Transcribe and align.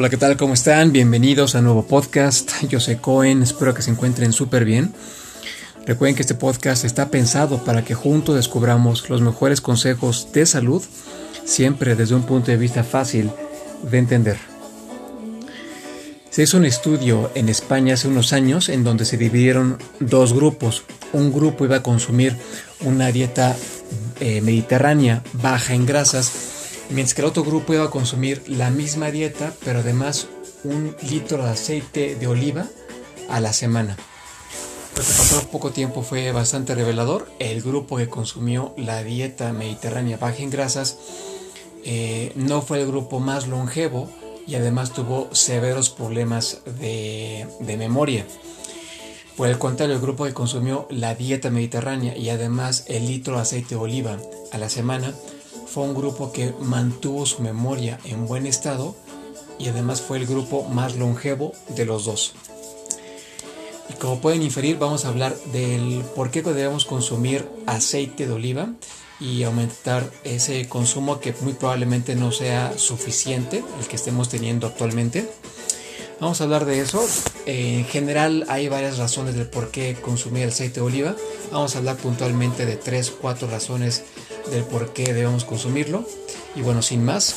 Hola, 0.00 0.08
¿qué 0.08 0.16
tal? 0.16 0.38
¿Cómo 0.38 0.54
están? 0.54 0.92
Bienvenidos 0.92 1.54
a 1.54 1.60
nuevo 1.60 1.84
podcast. 1.84 2.52
Yo 2.70 2.80
soy 2.80 2.96
Cohen, 2.96 3.42
espero 3.42 3.74
que 3.74 3.82
se 3.82 3.90
encuentren 3.90 4.32
súper 4.32 4.64
bien. 4.64 4.94
Recuerden 5.84 6.14
que 6.14 6.22
este 6.22 6.34
podcast 6.34 6.86
está 6.86 7.10
pensado 7.10 7.62
para 7.66 7.84
que 7.84 7.94
juntos 7.94 8.34
descubramos 8.34 9.10
los 9.10 9.20
mejores 9.20 9.60
consejos 9.60 10.32
de 10.32 10.46
salud, 10.46 10.82
siempre 11.44 11.96
desde 11.96 12.14
un 12.14 12.22
punto 12.22 12.50
de 12.50 12.56
vista 12.56 12.82
fácil 12.82 13.30
de 13.82 13.98
entender. 13.98 14.38
Se 16.30 16.44
hizo 16.44 16.56
un 16.56 16.64
estudio 16.64 17.30
en 17.34 17.50
España 17.50 17.92
hace 17.92 18.08
unos 18.08 18.32
años 18.32 18.70
en 18.70 18.84
donde 18.84 19.04
se 19.04 19.18
dividieron 19.18 19.76
dos 19.98 20.32
grupos. 20.32 20.82
Un 21.12 21.30
grupo 21.30 21.66
iba 21.66 21.76
a 21.76 21.82
consumir 21.82 22.38
una 22.80 23.12
dieta 23.12 23.54
eh, 24.18 24.40
mediterránea 24.40 25.22
baja 25.34 25.74
en 25.74 25.84
grasas 25.84 26.59
mientras 26.90 27.14
que 27.14 27.22
el 27.22 27.28
otro 27.28 27.44
grupo 27.44 27.74
iba 27.74 27.84
a 27.84 27.90
consumir 27.90 28.42
la 28.46 28.70
misma 28.70 29.10
dieta, 29.10 29.54
pero 29.64 29.80
además 29.80 30.28
un 30.64 30.94
litro 31.08 31.44
de 31.44 31.50
aceite 31.50 32.14
de 32.16 32.26
oliva 32.26 32.66
a 33.28 33.40
la 33.40 33.52
semana. 33.52 33.96
Lo 34.96 35.02
que 35.02 35.12
pasó 35.12 35.48
poco 35.48 35.70
tiempo 35.70 36.02
fue 36.02 36.30
bastante 36.32 36.74
revelador. 36.74 37.30
El 37.38 37.62
grupo 37.62 37.96
que 37.96 38.08
consumió 38.08 38.74
la 38.76 39.02
dieta 39.02 39.52
mediterránea 39.52 40.18
baja 40.18 40.42
en 40.42 40.50
grasas 40.50 40.98
eh, 41.84 42.32
no 42.34 42.60
fue 42.60 42.80
el 42.80 42.86
grupo 42.86 43.20
más 43.20 43.46
longevo 43.46 44.10
y 44.46 44.56
además 44.56 44.92
tuvo 44.92 45.28
severos 45.32 45.90
problemas 45.90 46.60
de, 46.80 47.46
de 47.60 47.76
memoria. 47.76 48.26
Por 49.36 49.48
el 49.48 49.58
contrario, 49.58 49.94
el 49.94 50.02
grupo 50.02 50.26
que 50.26 50.34
consumió 50.34 50.86
la 50.90 51.14
dieta 51.14 51.50
mediterránea 51.50 52.16
y 52.16 52.28
además 52.28 52.84
el 52.88 53.06
litro 53.06 53.36
de 53.36 53.42
aceite 53.42 53.76
de 53.76 53.80
oliva 53.80 54.18
a 54.52 54.58
la 54.58 54.68
semana 54.68 55.14
fue 55.70 55.84
un 55.84 55.94
grupo 55.94 56.32
que 56.32 56.52
mantuvo 56.60 57.24
su 57.26 57.42
memoria 57.42 58.00
en 58.04 58.26
buen 58.26 58.46
estado 58.46 58.96
y 59.58 59.68
además 59.68 60.00
fue 60.00 60.18
el 60.18 60.26
grupo 60.26 60.64
más 60.64 60.96
longevo 60.96 61.52
de 61.68 61.84
los 61.84 62.04
dos. 62.04 62.32
Y 63.88 63.92
como 63.94 64.20
pueden 64.20 64.42
inferir, 64.42 64.78
vamos 64.78 65.04
a 65.04 65.08
hablar 65.08 65.36
del 65.52 66.02
por 66.16 66.30
qué 66.30 66.42
debemos 66.42 66.84
consumir 66.84 67.48
aceite 67.66 68.26
de 68.26 68.32
oliva 68.32 68.70
y 69.20 69.44
aumentar 69.44 70.10
ese 70.24 70.68
consumo 70.68 71.20
que 71.20 71.34
muy 71.40 71.52
probablemente 71.52 72.16
no 72.16 72.32
sea 72.32 72.76
suficiente, 72.76 73.62
el 73.78 73.86
que 73.86 73.96
estemos 73.96 74.28
teniendo 74.28 74.66
actualmente. 74.66 75.30
Vamos 76.20 76.40
a 76.40 76.44
hablar 76.44 76.64
de 76.64 76.80
eso. 76.80 77.02
en 77.46 77.84
general 77.84 78.44
hay 78.48 78.68
varias 78.68 78.98
razones 78.98 79.34
del 79.34 79.48
por 79.48 79.70
qué 79.70 79.96
consumir 80.00 80.48
aceite 80.48 80.80
de 80.80 80.86
oliva. 80.86 81.16
Vamos 81.52 81.74
a 81.74 81.78
hablar 81.78 81.96
puntualmente 81.96 82.66
de 82.66 82.76
3, 82.76 83.12
4 83.20 83.48
razones 83.48 84.02
del 84.50 84.64
por 84.64 84.92
qué 84.92 85.12
debemos 85.14 85.44
consumirlo. 85.44 86.04
Y 86.54 86.62
bueno, 86.62 86.82
sin 86.82 87.04
más, 87.04 87.34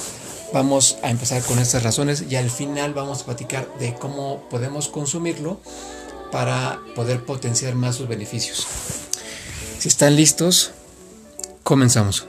vamos 0.53 0.97
a 1.03 1.09
empezar 1.09 1.42
con 1.44 1.59
estas 1.59 1.83
razones 1.83 2.25
y 2.30 2.36
al 2.36 2.50
final 2.50 2.94
vamos 2.94 3.22
a 3.22 3.25
platicar 3.25 3.67
de 3.80 3.94
cómo 3.95 4.47
podemos 4.50 4.88
consumirlo 4.88 5.59
para 6.31 6.79
poder 6.96 7.23
potenciar 7.23 7.75
más 7.75 7.96
sus 7.96 8.07
beneficios. 8.07 8.66
Si 9.79 9.88
están 9.88 10.16
listos, 10.16 10.72
comenzamos. 11.63 12.25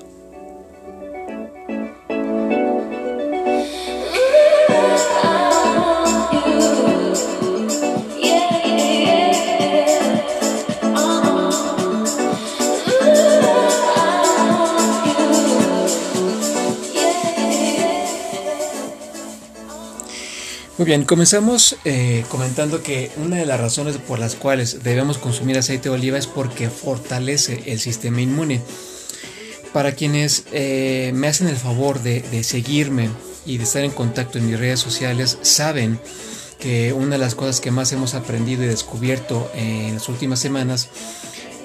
Bien, 20.84 21.04
comenzamos 21.04 21.76
eh, 21.86 22.26
comentando 22.28 22.82
que 22.82 23.10
una 23.16 23.36
de 23.36 23.46
las 23.46 23.58
razones 23.58 23.96
por 23.96 24.18
las 24.18 24.34
cuales 24.34 24.82
debemos 24.82 25.16
consumir 25.16 25.56
aceite 25.56 25.88
de 25.88 25.94
oliva 25.94 26.18
es 26.18 26.26
porque 26.26 26.68
fortalece 26.68 27.62
el 27.64 27.80
sistema 27.80 28.20
inmune. 28.20 28.60
Para 29.72 29.92
quienes 29.92 30.44
eh, 30.52 31.10
me 31.14 31.28
hacen 31.28 31.48
el 31.48 31.56
favor 31.56 32.02
de, 32.02 32.44
seguirme 32.44 33.08
y 33.46 33.56
de 33.56 33.64
estar 33.64 33.82
en 33.82 33.92
contacto 33.92 34.36
en 34.36 34.46
mis 34.46 34.58
redes 34.58 34.80
sociales, 34.80 35.38
saben 35.40 35.98
que 36.58 36.92
una 36.92 37.12
de 37.12 37.18
las 37.18 37.34
cosas 37.34 37.62
que 37.62 37.70
más 37.70 37.90
hemos 37.92 38.12
aprendido 38.12 38.62
y 38.62 38.66
descubierto 38.66 39.50
en 39.54 39.94
las 39.94 40.10
últimas 40.10 40.38
semanas 40.38 40.90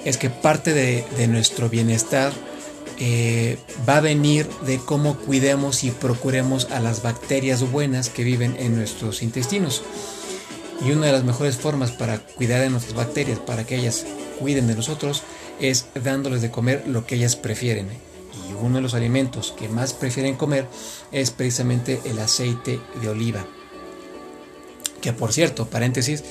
es 0.06 0.16
que 0.16 0.30
parte 0.30 0.72
de 0.72 1.28
nuestro 1.28 1.68
bienestar 1.68 2.32
eh, 3.02 3.56
va 3.88 3.96
a 3.96 4.00
venir 4.02 4.46
de 4.66 4.78
cómo 4.78 5.16
cuidemos 5.16 5.84
y 5.84 5.90
procuremos 5.90 6.70
a 6.70 6.80
las 6.80 7.02
bacterias 7.02 7.70
buenas 7.72 8.10
que 8.10 8.24
viven 8.24 8.56
en 8.58 8.76
nuestros 8.76 9.22
intestinos. 9.22 9.82
Y 10.84 10.90
una 10.92 11.06
de 11.06 11.12
las 11.12 11.24
mejores 11.24 11.56
formas 11.56 11.92
para 11.92 12.18
cuidar 12.18 12.60
de 12.60 12.68
nuestras 12.68 12.94
bacterias, 12.94 13.38
para 13.38 13.64
que 13.64 13.76
ellas 13.76 14.04
cuiden 14.38 14.66
de 14.66 14.74
nosotros, 14.74 15.22
es 15.60 15.86
dándoles 15.94 16.42
de 16.42 16.50
comer 16.50 16.84
lo 16.86 17.06
que 17.06 17.14
ellas 17.14 17.36
prefieren. 17.36 17.88
Y 18.48 18.52
uno 18.52 18.76
de 18.76 18.82
los 18.82 18.92
alimentos 18.92 19.54
que 19.58 19.70
más 19.70 19.94
prefieren 19.94 20.36
comer 20.36 20.66
es 21.10 21.30
precisamente 21.30 22.00
el 22.04 22.18
aceite 22.18 22.80
de 23.00 23.08
oliva. 23.08 23.46
Que 25.00 25.14
por 25.14 25.32
cierto, 25.32 25.66
paréntesis, 25.66 26.22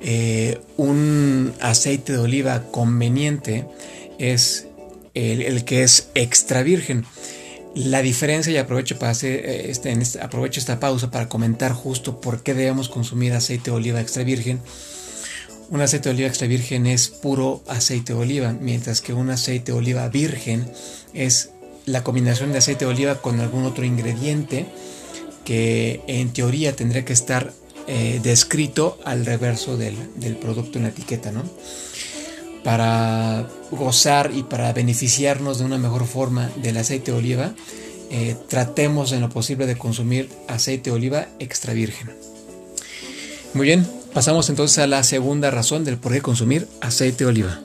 eh, 0.00 0.60
un 0.76 1.54
aceite 1.60 2.12
de 2.12 2.18
oliva 2.18 2.70
conveniente 2.70 3.66
es 4.18 4.68
el, 5.14 5.64
que 5.64 5.82
es 5.82 6.08
extra 6.14 6.62
virgen. 6.62 7.04
La 7.74 8.02
diferencia, 8.02 8.52
y 8.52 8.56
aprovecho, 8.56 8.98
para 8.98 9.12
hacer 9.12 9.44
eh, 9.44 9.70
este, 9.70 9.90
este, 9.92 10.20
aprovecho 10.20 10.60
esta 10.60 10.78
pausa 10.78 11.10
para 11.10 11.28
comentar 11.28 11.72
justo 11.72 12.20
por 12.20 12.42
qué 12.42 12.54
debemos 12.54 12.88
consumir 12.88 13.32
aceite 13.32 13.70
de 13.70 13.76
oliva 13.76 14.00
extra 14.00 14.22
virgen. 14.22 14.60
Un 15.70 15.80
aceite 15.80 16.08
de 16.08 16.14
oliva 16.14 16.28
extra 16.28 16.46
virgen 16.46 16.86
es 16.86 17.08
puro 17.08 17.62
aceite 17.66 18.12
de 18.12 18.18
oliva, 18.20 18.52
mientras 18.52 19.00
que 19.00 19.12
un 19.12 19.30
aceite 19.30 19.72
de 19.72 19.78
oliva 19.78 20.08
virgen 20.08 20.70
es 21.14 21.50
la 21.86 22.04
combinación 22.04 22.52
de 22.52 22.58
aceite 22.58 22.84
de 22.84 22.90
oliva 22.90 23.20
con 23.20 23.40
algún 23.40 23.64
otro 23.64 23.84
ingrediente 23.84 24.66
que 25.44 26.00
en 26.06 26.32
teoría 26.32 26.74
tendría 26.74 27.04
que 27.04 27.12
estar 27.12 27.52
eh, 27.86 28.20
descrito 28.22 28.98
al 29.04 29.26
reverso 29.26 29.76
del, 29.76 29.96
del 30.16 30.36
producto 30.36 30.78
en 30.78 30.84
la 30.84 30.90
etiqueta, 30.90 31.32
¿no? 31.32 31.42
Para 32.64 33.46
gozar 33.70 34.32
y 34.34 34.42
para 34.42 34.72
beneficiarnos 34.72 35.58
de 35.58 35.66
una 35.66 35.78
mejor 35.78 36.06
forma 36.06 36.50
del 36.56 36.78
aceite 36.78 37.12
de 37.12 37.18
oliva, 37.18 37.54
eh, 38.10 38.36
tratemos 38.48 39.12
en 39.12 39.20
lo 39.20 39.28
posible 39.28 39.66
de 39.66 39.76
consumir 39.76 40.28
aceite 40.48 40.90
de 40.90 40.96
oliva 40.96 41.28
extra 41.38 41.74
virgen. 41.74 42.10
Muy 43.52 43.66
bien, 43.66 43.86
pasamos 44.12 44.48
entonces 44.48 44.78
a 44.78 44.86
la 44.86 45.04
segunda 45.04 45.50
razón 45.50 45.84
del 45.84 45.98
por 45.98 46.12
qué 46.12 46.22
consumir 46.22 46.66
aceite 46.80 47.24
de 47.24 47.30
oliva. 47.30 47.60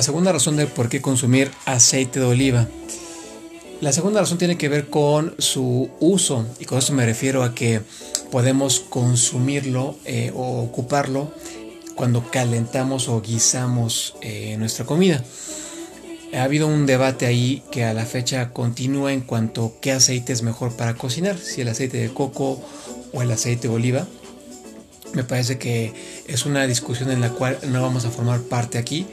La 0.00 0.04
segunda 0.04 0.32
razón 0.32 0.56
de 0.56 0.66
por 0.66 0.88
qué 0.88 1.02
consumir 1.02 1.50
aceite 1.66 2.20
de 2.20 2.24
oliva. 2.24 2.66
La 3.82 3.92
segunda 3.92 4.20
razón 4.20 4.38
tiene 4.38 4.56
que 4.56 4.70
ver 4.70 4.88
con 4.88 5.34
su 5.36 5.90
uso 6.00 6.46
y 6.58 6.64
con 6.64 6.78
eso 6.78 6.94
me 6.94 7.04
refiero 7.04 7.42
a 7.42 7.54
que 7.54 7.82
podemos 8.30 8.80
consumirlo 8.80 9.96
eh, 10.06 10.32
o 10.34 10.62
ocuparlo 10.62 11.34
cuando 11.96 12.30
calentamos 12.30 13.08
o 13.10 13.20
guisamos 13.20 14.14
eh, 14.22 14.56
nuestra 14.56 14.86
comida. 14.86 15.22
Ha 16.32 16.44
habido 16.44 16.66
un 16.66 16.86
debate 16.86 17.26
ahí 17.26 17.62
que 17.70 17.84
a 17.84 17.92
la 17.92 18.06
fecha 18.06 18.54
continúa 18.54 19.12
en 19.12 19.20
cuanto 19.20 19.66
a 19.66 19.80
qué 19.82 19.92
aceite 19.92 20.32
es 20.32 20.42
mejor 20.42 20.78
para 20.78 20.94
cocinar, 20.94 21.36
si 21.36 21.60
el 21.60 21.68
aceite 21.68 21.98
de 21.98 22.08
coco 22.08 22.58
o 23.12 23.20
el 23.20 23.30
aceite 23.30 23.68
de 23.68 23.74
oliva. 23.74 24.06
Me 25.12 25.24
parece 25.24 25.58
que 25.58 25.92
es 26.26 26.46
una 26.46 26.66
discusión 26.66 27.10
en 27.10 27.20
la 27.20 27.28
cual 27.28 27.58
no 27.68 27.82
vamos 27.82 28.06
a 28.06 28.10
formar 28.10 28.40
parte 28.40 28.78
aquí 28.78 29.06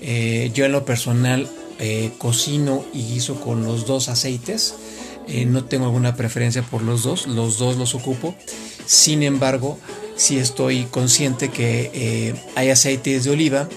eh, 0.00 0.50
yo 0.54 0.64
en 0.64 0.72
lo 0.72 0.84
personal 0.84 1.48
eh, 1.78 2.12
cocino 2.18 2.84
y 2.92 3.04
guiso 3.04 3.40
con 3.40 3.64
los 3.64 3.86
dos 3.86 4.08
aceites. 4.08 4.74
Eh, 5.26 5.44
no 5.44 5.64
tengo 5.64 5.86
alguna 5.86 6.16
preferencia 6.16 6.62
por 6.62 6.82
los 6.82 7.02
dos, 7.02 7.26
los 7.26 7.58
dos 7.58 7.76
los 7.76 7.94
ocupo. 7.94 8.34
Sin 8.86 9.22
embargo, 9.22 9.78
sí 10.16 10.38
estoy 10.38 10.84
consciente 10.84 11.50
que 11.50 12.34
hay 12.54 12.70
aceites 12.70 13.24
de 13.24 13.30
oliva 13.30 13.68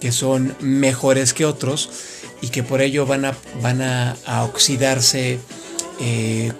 que 0.00 0.12
son 0.12 0.54
mejores 0.60 1.32
que 1.32 1.44
otros 1.44 1.88
y 2.40 2.48
que 2.48 2.62
por 2.62 2.82
ello 2.82 3.06
van 3.06 3.24
a, 3.24 3.36
van 3.62 3.82
a, 3.82 4.16
oxidarse 4.44 5.38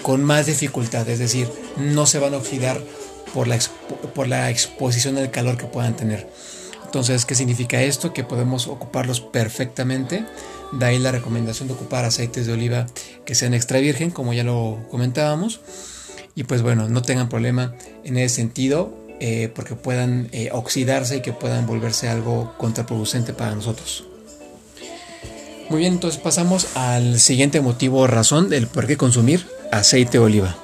con 0.02 0.24
más 0.24 0.46
dificultad. 0.46 1.08
Es 1.08 1.18
decir, 1.18 1.48
no 1.76 2.06
se 2.06 2.18
van 2.18 2.34
a 2.34 2.38
oxidar 2.38 2.82
por 3.34 3.46
la, 3.46 3.58
por 4.14 4.26
la 4.26 4.50
exposición 4.50 5.18
al 5.18 5.30
calor 5.30 5.58
que 5.58 5.66
puedan 5.66 5.94
tener. 5.94 6.26
Entonces, 6.88 7.26
¿qué 7.26 7.34
significa 7.34 7.82
esto? 7.82 8.14
Que 8.14 8.24
podemos 8.24 8.66
ocuparlos 8.66 9.20
perfectamente. 9.20 10.24
De 10.72 10.86
ahí 10.86 10.98
la 10.98 11.12
recomendación 11.12 11.68
de 11.68 11.74
ocupar 11.74 12.06
aceites 12.06 12.46
de 12.46 12.54
oliva 12.54 12.86
que 13.26 13.34
sean 13.34 13.52
extra 13.52 13.78
virgen, 13.78 14.10
como 14.10 14.32
ya 14.32 14.42
lo 14.42 14.78
comentábamos. 14.90 15.60
Y 16.34 16.44
pues 16.44 16.62
bueno, 16.62 16.88
no 16.88 17.02
tengan 17.02 17.28
problema 17.28 17.74
en 18.04 18.16
ese 18.16 18.36
sentido, 18.36 18.94
eh, 19.20 19.52
porque 19.54 19.74
puedan 19.74 20.28
eh, 20.32 20.48
oxidarse 20.50 21.16
y 21.16 21.20
que 21.20 21.34
puedan 21.34 21.66
volverse 21.66 22.08
algo 22.08 22.54
contraproducente 22.56 23.34
para 23.34 23.54
nosotros. 23.54 24.04
Muy 25.68 25.80
bien, 25.80 25.92
entonces 25.92 26.18
pasamos 26.18 26.74
al 26.74 27.20
siguiente 27.20 27.60
motivo 27.60 27.98
o 27.98 28.06
razón 28.06 28.48
del 28.48 28.66
por 28.66 28.86
qué 28.86 28.96
consumir 28.96 29.46
aceite 29.72 30.12
de 30.12 30.24
oliva. 30.24 30.56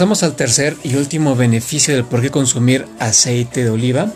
Pasamos 0.00 0.22
al 0.22 0.34
tercer 0.34 0.78
y 0.82 0.94
último 0.94 1.36
beneficio 1.36 1.94
del 1.94 2.06
por 2.06 2.22
qué 2.22 2.30
consumir 2.30 2.86
aceite 2.98 3.64
de 3.64 3.68
oliva. 3.68 4.10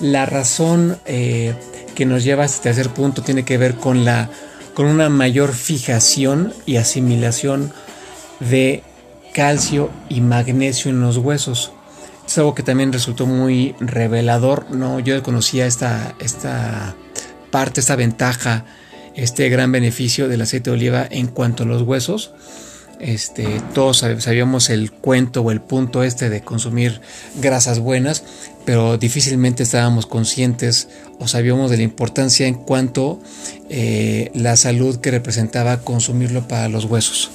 La 0.00 0.24
razón 0.24 0.96
eh, 1.04 1.54
que 1.94 2.06
nos 2.06 2.24
lleva 2.24 2.44
a 2.44 2.46
este 2.46 2.62
tercer 2.62 2.88
punto 2.88 3.20
tiene 3.20 3.44
que 3.44 3.58
ver 3.58 3.74
con, 3.74 4.06
la, 4.06 4.30
con 4.72 4.86
una 4.86 5.10
mayor 5.10 5.52
fijación 5.52 6.54
y 6.64 6.76
asimilación 6.76 7.70
de 8.40 8.82
calcio 9.34 9.90
y 10.08 10.22
magnesio 10.22 10.90
en 10.90 11.02
los 11.02 11.18
huesos. 11.18 11.70
Es 12.26 12.38
algo 12.38 12.54
que 12.54 12.62
también 12.62 12.90
resultó 12.90 13.26
muy 13.26 13.74
revelador. 13.78 14.70
¿no? 14.70 15.00
Yo 15.00 15.22
conocía 15.22 15.66
esta, 15.66 16.14
esta 16.18 16.94
parte, 17.50 17.80
esta 17.80 17.94
ventaja, 17.94 18.64
este 19.14 19.50
gran 19.50 19.70
beneficio 19.70 20.28
del 20.28 20.40
aceite 20.40 20.70
de 20.70 20.76
oliva 20.76 21.06
en 21.10 21.26
cuanto 21.26 21.64
a 21.64 21.66
los 21.66 21.82
huesos. 21.82 22.32
Este, 22.98 23.60
todos 23.74 23.98
sabíamos 23.98 24.70
el 24.70 24.90
cuento 24.90 25.42
o 25.42 25.50
el 25.50 25.60
punto 25.60 26.02
este 26.02 26.30
de 26.30 26.40
consumir 26.40 27.00
grasas 27.40 27.78
buenas, 27.78 28.22
pero 28.64 28.96
difícilmente 28.96 29.62
estábamos 29.62 30.06
conscientes 30.06 30.88
o 31.18 31.28
sabíamos 31.28 31.70
de 31.70 31.76
la 31.76 31.82
importancia 31.82 32.46
en 32.46 32.54
cuanto 32.54 33.20
eh, 33.68 34.30
la 34.34 34.56
salud 34.56 34.96
que 34.96 35.10
representaba 35.10 35.82
consumirlo 35.82 36.48
para 36.48 36.68
los 36.68 36.86
huesos. 36.86 37.30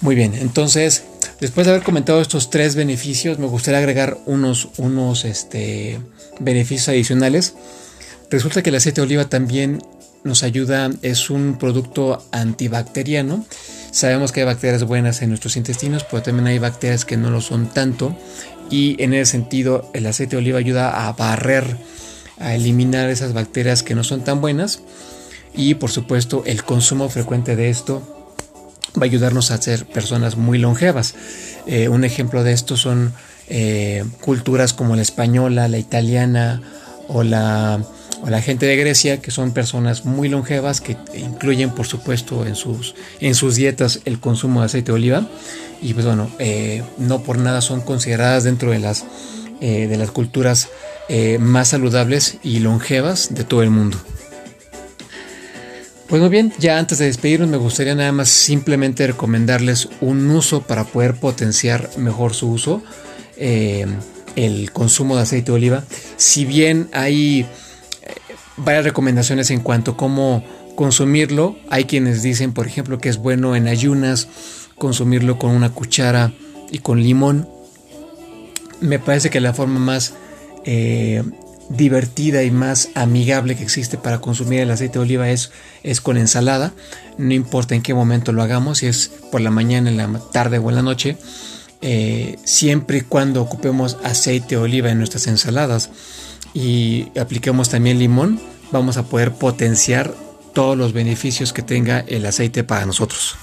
Muy 0.00 0.14
bien, 0.14 0.34
entonces, 0.34 1.04
después 1.40 1.66
de 1.66 1.72
haber 1.72 1.84
comentado 1.84 2.20
estos 2.20 2.50
tres 2.50 2.74
beneficios, 2.74 3.38
me 3.38 3.46
gustaría 3.46 3.78
agregar 3.78 4.18
unos, 4.26 4.68
unos 4.78 5.24
este, 5.24 5.98
beneficios 6.40 6.88
adicionales. 6.88 7.54
Resulta 8.30 8.62
que 8.62 8.70
el 8.70 8.76
aceite 8.76 9.00
de 9.00 9.06
oliva 9.06 9.28
también 9.28 9.82
nos 10.24 10.42
ayuda, 10.42 10.90
es 11.02 11.30
un 11.30 11.58
producto 11.58 12.26
antibacteriano. 12.32 13.44
Sabemos 13.90 14.32
que 14.32 14.40
hay 14.40 14.46
bacterias 14.46 14.84
buenas 14.84 15.22
en 15.22 15.28
nuestros 15.28 15.56
intestinos, 15.56 16.04
pero 16.04 16.22
también 16.22 16.46
hay 16.46 16.58
bacterias 16.58 17.04
que 17.04 17.16
no 17.16 17.30
lo 17.30 17.40
son 17.40 17.68
tanto. 17.68 18.16
Y 18.70 19.00
en 19.02 19.12
ese 19.12 19.32
sentido, 19.32 19.90
el 19.92 20.06
aceite 20.06 20.36
de 20.36 20.42
oliva 20.42 20.58
ayuda 20.58 21.06
a 21.06 21.12
barrer, 21.12 21.76
a 22.38 22.54
eliminar 22.54 23.10
esas 23.10 23.34
bacterias 23.34 23.82
que 23.82 23.94
no 23.94 24.02
son 24.02 24.24
tan 24.24 24.40
buenas. 24.40 24.80
Y 25.54 25.74
por 25.74 25.90
supuesto, 25.90 26.42
el 26.46 26.64
consumo 26.64 27.08
frecuente 27.08 27.54
de 27.54 27.68
esto 27.70 28.02
va 28.96 29.02
a 29.02 29.04
ayudarnos 29.04 29.50
a 29.50 29.60
ser 29.60 29.86
personas 29.86 30.36
muy 30.36 30.58
longevas. 30.58 31.14
Eh, 31.66 31.88
un 31.88 32.04
ejemplo 32.04 32.42
de 32.42 32.52
esto 32.52 32.76
son 32.76 33.12
eh, 33.48 34.04
culturas 34.20 34.72
como 34.72 34.96
la 34.96 35.02
española, 35.02 35.68
la 35.68 35.78
italiana 35.78 36.62
o 37.08 37.22
la 37.22 37.84
o 38.24 38.30
la 38.30 38.40
gente 38.40 38.64
de 38.64 38.76
Grecia, 38.76 39.20
que 39.20 39.30
son 39.30 39.52
personas 39.52 40.06
muy 40.06 40.28
longevas, 40.28 40.80
que 40.80 40.96
incluyen 41.14 41.70
por 41.70 41.86
supuesto 41.86 42.46
en 42.46 42.54
sus, 42.54 42.94
en 43.20 43.34
sus 43.34 43.54
dietas 43.54 44.00
el 44.06 44.18
consumo 44.18 44.60
de 44.60 44.66
aceite 44.66 44.92
de 44.92 44.96
oliva. 44.96 45.28
Y 45.82 45.92
pues 45.92 46.06
bueno, 46.06 46.30
eh, 46.38 46.82
no 46.96 47.22
por 47.22 47.36
nada 47.36 47.60
son 47.60 47.82
consideradas 47.82 48.44
dentro 48.44 48.70
de 48.70 48.78
las, 48.78 49.04
eh, 49.60 49.88
de 49.88 49.98
las 49.98 50.10
culturas 50.10 50.68
eh, 51.10 51.36
más 51.38 51.68
saludables 51.68 52.38
y 52.42 52.60
longevas 52.60 53.34
de 53.34 53.44
todo 53.44 53.62
el 53.62 53.68
mundo. 53.68 53.98
Pues 56.08 56.22
muy 56.22 56.30
bien, 56.30 56.50
ya 56.58 56.78
antes 56.78 56.98
de 56.98 57.06
despedirnos 57.06 57.50
me 57.50 57.58
gustaría 57.58 57.94
nada 57.94 58.12
más 58.12 58.30
simplemente 58.30 59.06
recomendarles 59.06 59.88
un 60.00 60.30
uso 60.30 60.62
para 60.62 60.84
poder 60.84 61.14
potenciar 61.14 61.90
mejor 61.98 62.32
su 62.34 62.50
uso, 62.50 62.82
el 63.36 64.70
consumo 64.72 65.16
de 65.16 65.22
aceite 65.22 65.50
de 65.50 65.56
oliva. 65.56 65.84
Si 66.16 66.44
bien 66.44 66.88
hay 66.92 67.46
varias 68.56 68.84
recomendaciones 68.84 69.50
en 69.50 69.60
cuanto 69.60 69.92
a 69.92 69.96
cómo 69.96 70.44
consumirlo. 70.76 71.56
Hay 71.70 71.84
quienes 71.84 72.22
dicen, 72.22 72.52
por 72.52 72.66
ejemplo, 72.66 72.98
que 72.98 73.08
es 73.08 73.16
bueno 73.18 73.56
en 73.56 73.68
ayunas 73.68 74.28
consumirlo 74.76 75.38
con 75.38 75.50
una 75.50 75.70
cuchara 75.70 76.32
y 76.70 76.78
con 76.78 77.02
limón. 77.02 77.48
Me 78.80 78.98
parece 78.98 79.30
que 79.30 79.40
la 79.40 79.54
forma 79.54 79.78
más 79.78 80.14
eh, 80.64 81.22
divertida 81.68 82.42
y 82.42 82.50
más 82.50 82.90
amigable 82.94 83.56
que 83.56 83.62
existe 83.62 83.96
para 83.96 84.20
consumir 84.20 84.60
el 84.60 84.70
aceite 84.70 84.94
de 84.94 85.04
oliva 85.04 85.30
es, 85.30 85.50
es 85.82 86.00
con 86.00 86.16
ensalada. 86.16 86.72
No 87.16 87.34
importa 87.34 87.74
en 87.74 87.82
qué 87.82 87.94
momento 87.94 88.32
lo 88.32 88.42
hagamos, 88.42 88.78
si 88.78 88.86
es 88.86 89.10
por 89.30 89.40
la 89.40 89.50
mañana, 89.50 89.90
en 89.90 89.96
la 89.96 90.20
tarde 90.32 90.58
o 90.58 90.68
en 90.68 90.76
la 90.76 90.82
noche. 90.82 91.16
Eh, 91.82 92.38
siempre 92.44 92.98
y 92.98 93.00
cuando 93.02 93.42
ocupemos 93.42 93.98
aceite 94.02 94.56
de 94.56 94.62
oliva 94.62 94.90
en 94.90 94.98
nuestras 94.98 95.26
ensaladas 95.26 95.90
y 96.54 97.08
apliquemos 97.18 97.68
también 97.68 97.98
limón, 97.98 98.40
vamos 98.70 98.96
a 98.96 99.02
poder 99.02 99.32
potenciar 99.32 100.14
todos 100.54 100.78
los 100.78 100.92
beneficios 100.92 101.52
que 101.52 101.62
tenga 101.62 102.00
el 102.00 102.24
aceite 102.24 102.64
para 102.64 102.86
nosotros. 102.86 103.36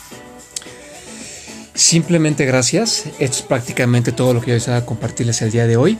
Simplemente 1.73 2.45
gracias. 2.45 3.05
Esto 3.19 3.37
es 3.37 3.41
prácticamente 3.43 4.11
todo 4.11 4.33
lo 4.33 4.41
que 4.41 4.47
yo 4.47 4.53
deseaba 4.53 4.85
compartirles 4.85 5.41
el 5.41 5.51
día 5.51 5.67
de 5.67 5.77
hoy. 5.77 5.99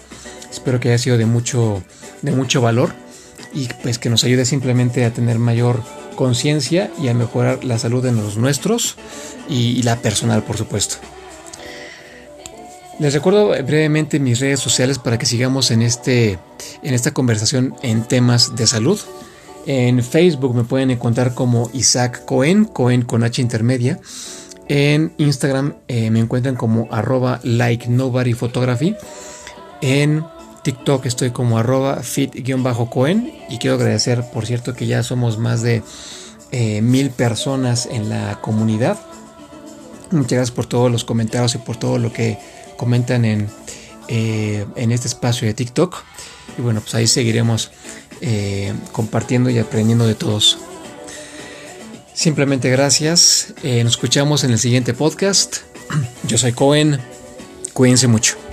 Espero 0.49 0.79
que 0.79 0.89
haya 0.89 0.97
sido 0.97 1.17
de 1.17 1.25
mucho, 1.25 1.83
de 2.21 2.31
mucho 2.31 2.61
valor 2.61 2.93
y 3.53 3.67
pues 3.81 3.99
que 3.99 4.09
nos 4.09 4.23
ayude 4.23 4.45
simplemente 4.45 5.05
a 5.05 5.13
tener 5.13 5.37
mayor 5.39 5.83
conciencia 6.15 6.91
y 7.01 7.07
a 7.07 7.13
mejorar 7.13 7.63
la 7.63 7.77
salud 7.77 8.03
de 8.03 8.11
los 8.11 8.37
nuestros 8.37 8.95
y 9.49 9.81
la 9.83 9.97
personal, 9.97 10.43
por 10.43 10.57
supuesto. 10.57 10.97
Les 13.01 13.15
recuerdo 13.15 13.49
brevemente 13.49 14.19
mis 14.19 14.39
redes 14.39 14.59
sociales 14.59 14.99
para 14.99 15.17
que 15.17 15.25
sigamos 15.25 15.71
en, 15.71 15.81
este, 15.81 16.37
en 16.83 16.93
esta 16.93 17.09
conversación 17.09 17.73
en 17.81 18.03
temas 18.03 18.55
de 18.55 18.67
salud. 18.67 18.99
En 19.65 20.03
Facebook 20.03 20.53
me 20.53 20.65
pueden 20.65 20.91
encontrar 20.91 21.33
como 21.33 21.71
Isaac 21.73 22.25
Cohen, 22.25 22.65
Cohen 22.65 23.01
con 23.01 23.23
H 23.23 23.41
intermedia. 23.41 23.99
En 24.67 25.13
Instagram 25.17 25.77
eh, 25.87 26.11
me 26.11 26.19
encuentran 26.19 26.55
como 26.55 26.89
arroba 26.91 27.39
like 27.41 27.87
nobody 27.87 28.33
photography. 28.33 28.95
En 29.81 30.23
TikTok 30.63 31.07
estoy 31.07 31.31
como 31.31 31.57
arroba 31.57 32.03
fit-cohen. 32.03 33.33
Y 33.49 33.57
quiero 33.57 33.77
agradecer, 33.77 34.23
por 34.31 34.45
cierto, 34.45 34.75
que 34.75 34.85
ya 34.85 35.01
somos 35.01 35.39
más 35.39 35.63
de 35.63 35.81
eh, 36.51 36.83
mil 36.83 37.09
personas 37.09 37.87
en 37.91 38.09
la 38.09 38.39
comunidad. 38.41 38.99
Muchas 40.11 40.33
gracias 40.33 40.51
por 40.51 40.67
todos 40.67 40.91
los 40.91 41.03
comentarios 41.03 41.55
y 41.55 41.57
por 41.57 41.77
todo 41.77 41.97
lo 41.97 42.13
que 42.13 42.37
comentan 42.81 43.25
en, 43.25 43.47
eh, 44.07 44.65
en 44.75 44.91
este 44.91 45.07
espacio 45.07 45.47
de 45.47 45.53
TikTok. 45.53 46.03
Y 46.57 46.61
bueno, 46.63 46.81
pues 46.81 46.95
ahí 46.95 47.05
seguiremos 47.05 47.69
eh, 48.21 48.73
compartiendo 48.91 49.51
y 49.51 49.59
aprendiendo 49.59 50.07
de 50.07 50.15
todos. 50.15 50.57
Simplemente 52.15 52.71
gracias. 52.71 53.53
Eh, 53.61 53.83
nos 53.83 53.93
escuchamos 53.93 54.43
en 54.43 54.49
el 54.49 54.57
siguiente 54.57 54.95
podcast. 54.95 55.57
Yo 56.27 56.39
soy 56.39 56.53
Cohen. 56.53 56.99
Cuídense 57.73 58.07
mucho. 58.07 58.50